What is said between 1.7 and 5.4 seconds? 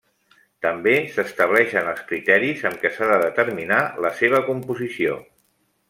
els criteris amb què s'ha de determinar la seva composició.